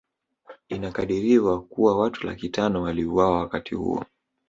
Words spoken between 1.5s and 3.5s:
kuwa watu laki tano waliuliwa